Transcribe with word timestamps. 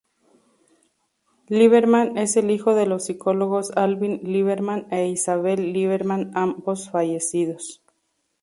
Liberman 1.47 2.17
es 2.17 2.35
el 2.35 2.49
hijo 2.49 2.73
de 2.73 2.87
los 2.87 3.05
psicólogos 3.05 3.69
Alvin 3.77 4.19
Liberman 4.23 4.87
e 4.89 5.07
Isabelle 5.07 5.61
Liberman, 5.67 6.31
ambos 6.33 6.89
fallecidos. 6.89 7.83